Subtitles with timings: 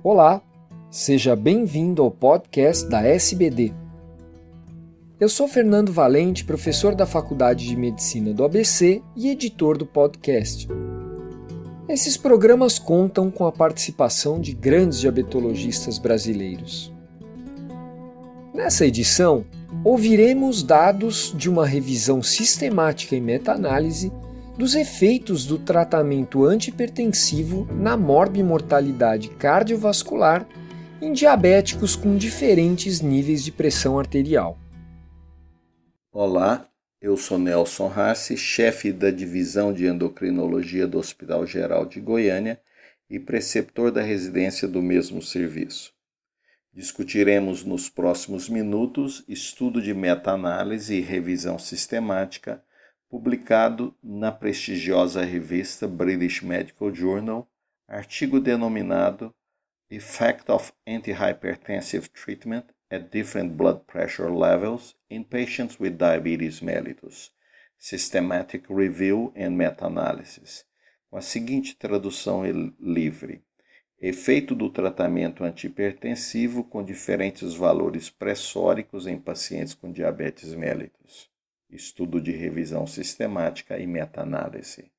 [0.00, 0.40] Olá,
[0.92, 3.74] seja bem-vindo ao podcast da SBD.
[5.18, 10.68] Eu sou Fernando Valente, professor da Faculdade de Medicina do ABC e editor do podcast.
[11.88, 16.92] Esses programas contam com a participação de grandes diabetologistas brasileiros.
[18.54, 19.44] Nessa edição,
[19.82, 24.12] ouviremos dados de uma revisão sistemática e meta-análise
[24.58, 30.48] dos efeitos do tratamento antipertensivo na morbimortalidade cardiovascular
[31.00, 34.58] em diabéticos com diferentes níveis de pressão arterial.
[36.10, 36.68] Olá,
[37.00, 42.60] eu sou Nelson Rassi, chefe da divisão de endocrinologia do Hospital Geral de Goiânia
[43.08, 45.92] e preceptor da residência do mesmo serviço.
[46.74, 52.60] Discutiremos nos próximos minutos estudo de meta-análise e revisão sistemática
[53.08, 57.48] publicado na prestigiosa revista British Medical Journal,
[57.86, 59.34] artigo denominado
[59.90, 67.32] Effect of Antihypertensive Treatment at Different Blood Pressure Levels in Patients with Diabetes mellitus,
[67.78, 70.66] Systematic Review and Meta-Analysis,
[71.10, 72.42] com a seguinte tradução
[72.78, 73.42] livre.
[73.98, 81.30] Efeito do tratamento antihipertensivo com diferentes valores pressóricos em pacientes com diabetes mellitus
[81.70, 84.90] estudo de revisão sistemática e meta-análise.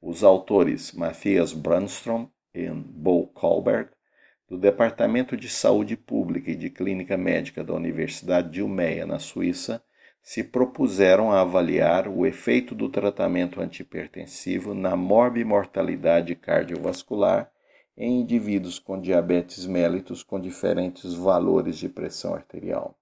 [0.00, 3.90] Os autores Matthias Brandstrom e Bo Kolberg,
[4.48, 9.82] do Departamento de Saúde Pública e de Clínica Médica da Universidade de Umeå, na Suíça,
[10.22, 17.50] se propuseram a avaliar o efeito do tratamento antihipertensivo na morbimortalidade cardiovascular
[17.96, 22.96] em indivíduos com diabetes mellitus com diferentes valores de pressão arterial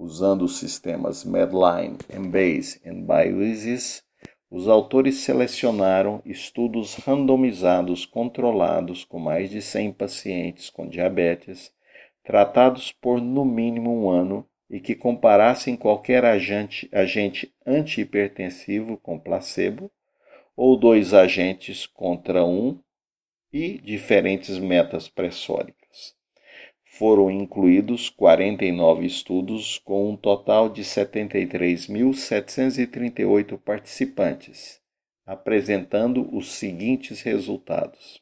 [0.00, 4.02] usando os sistemas Medline, Embase e Bioeasys,
[4.50, 11.70] os autores selecionaram estudos randomizados controlados com mais de 100 pacientes com diabetes,
[12.24, 19.90] tratados por no mínimo um ano e que comparassem qualquer agente, agente antihipertensivo com placebo
[20.56, 22.80] ou dois agentes contra um
[23.52, 25.79] e diferentes metas pressóricas
[27.00, 34.82] foram incluídos 49 estudos com um total de 73.738 participantes,
[35.24, 38.20] apresentando os seguintes resultados.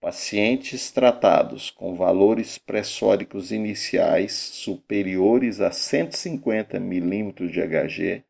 [0.00, 8.24] Pacientes tratados com valores pressóricos iniciais superiores a 150 mm de Hg,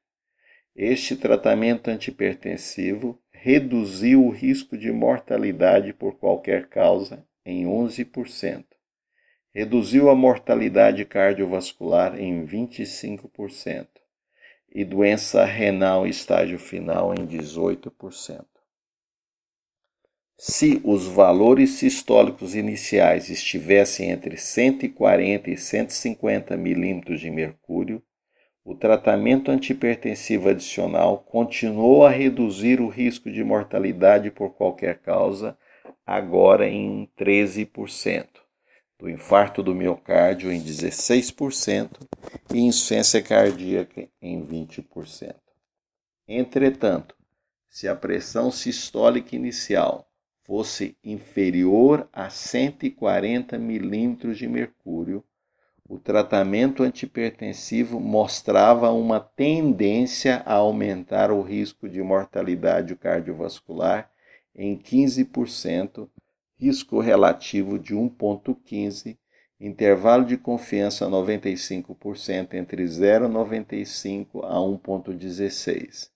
[0.76, 8.79] este tratamento antipertensivo reduziu o risco de mortalidade por qualquer causa em 11%
[9.52, 13.88] reduziu a mortalidade cardiovascular em 25%
[14.72, 18.44] e doença renal estágio final em 18%.
[20.38, 28.02] Se os valores sistólicos iniciais estivessem entre 140 e 150 milímetros de mercúrio,
[28.64, 35.58] o tratamento antipertensivo adicional continuou a reduzir o risco de mortalidade por qualquer causa,
[36.06, 38.49] agora em 13%
[39.00, 42.06] do infarto do miocárdio em 16%
[42.52, 45.34] e insuficiência cardíaca em 20%.
[46.28, 47.16] Entretanto,
[47.68, 50.06] se a pressão sistólica inicial
[50.44, 55.24] fosse inferior a 140 milímetros de mercúrio,
[55.88, 64.10] o tratamento antipertensivo mostrava uma tendência a aumentar o risco de mortalidade cardiovascular
[64.54, 66.08] em 15%
[66.60, 69.16] risco relativo de 1,15,
[69.58, 76.10] intervalo de confiança 95% entre 0,95 a 1,16,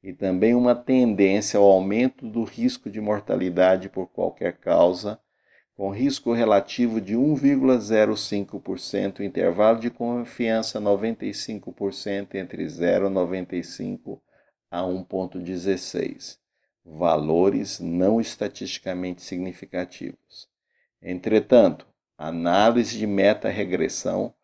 [0.00, 5.18] e também uma tendência ao aumento do risco de mortalidade por qualquer causa,
[5.74, 14.20] com risco relativo de 1,05%, intervalo de confiança 95% entre 0,95
[14.70, 16.38] a 1,16
[16.96, 20.48] valores não estatisticamente significativos.
[21.02, 21.86] Entretanto,
[22.16, 24.34] análise de meta-regressão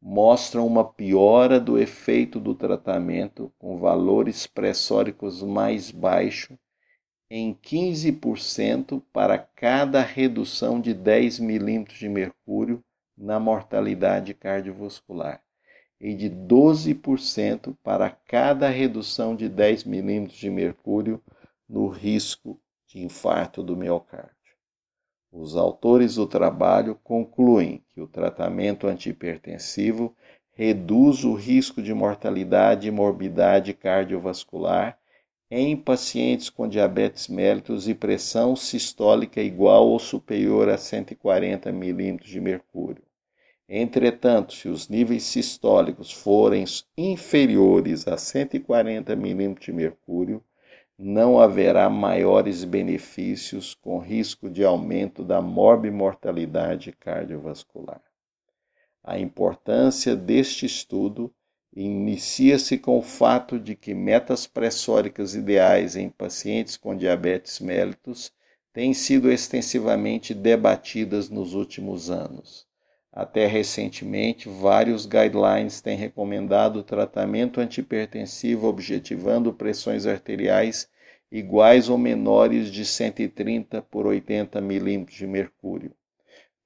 [0.00, 6.58] mostram uma piora do efeito do tratamento com valores pressóricos mais baixos
[7.30, 12.84] em 15% para cada redução de 10 milímetros de mercúrio
[13.16, 15.40] na mortalidade cardiovascular
[16.00, 21.22] e de 12% para cada redução de 10 milímetros de mercúrio
[21.72, 24.30] no risco de infarto do miocárdio.
[25.32, 30.14] Os autores do trabalho concluem que o tratamento antihipertensivo
[30.52, 34.98] reduz o risco de mortalidade e morbidade cardiovascular
[35.50, 42.40] em pacientes com diabetes mellitus e pressão sistólica igual ou superior a 140 milímetros de
[42.40, 43.02] mercúrio.
[43.66, 46.66] Entretanto, se os níveis sistólicos forem
[46.98, 50.44] inferiores a 140 milímetros de mercúrio,
[51.04, 58.00] não haverá maiores benefícios com risco de aumento da morbimortalidade cardiovascular.
[59.02, 61.34] A importância deste estudo
[61.74, 68.32] inicia-se com o fato de que metas pressóricas ideais em pacientes com diabetes mellitus
[68.72, 72.64] têm sido extensivamente debatidas nos últimos anos.
[73.12, 80.88] Até recentemente, vários guidelines têm recomendado tratamento antipertensivo objetivando pressões arteriais
[81.30, 85.94] iguais ou menores de 130 por 80 milímetros de mercúrio.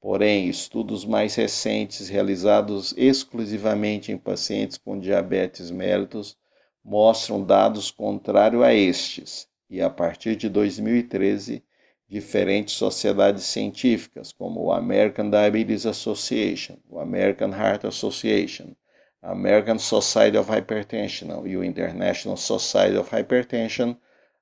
[0.01, 6.37] Porém, estudos mais recentes, realizados exclusivamente em pacientes com diabetes mellitus,
[6.85, 11.65] mostram dados contrários a estes, e a partir de 2013,
[12.09, 18.75] diferentes sociedades científicas, como o American Diabetes Association, o American Heart Association,
[19.21, 23.97] a American Society of Hypertension e o International Society of Hypertension,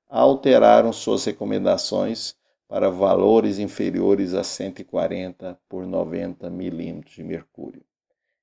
[0.09, 2.37] alteraram suas recomendações
[2.69, 7.83] para valores inferiores a 140 por 90 milímetros de mercúrio.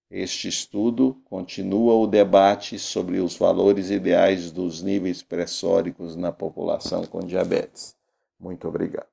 [0.09, 7.19] Este estudo continua o debate sobre os valores ideais dos níveis pressóricos na população com
[7.19, 8.00] diabetes.
[8.41, 9.07] Muito obrigado.